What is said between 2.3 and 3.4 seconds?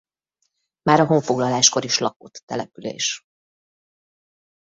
település.